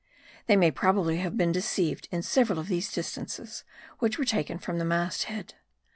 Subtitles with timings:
[0.47, 3.63] They may probably have been deceived in several of these distances,
[3.99, 5.53] which were taken from the mast head.